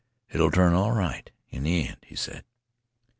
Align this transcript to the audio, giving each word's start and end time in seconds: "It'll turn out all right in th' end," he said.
"It'll 0.31 0.49
turn 0.49 0.73
out 0.73 0.79
all 0.79 0.91
right 0.93 1.29
in 1.51 1.63
th' 1.63 1.67
end," 1.89 1.97
he 2.07 2.15
said. 2.15 2.43